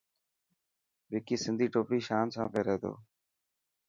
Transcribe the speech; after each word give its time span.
وڪي 1.11 1.35
سڌي 1.43 1.67
ٽوپي 1.73 1.97
شان 2.07 2.25
سان 2.33 2.47
پيري 2.53 2.75
ٿو. 2.81 2.93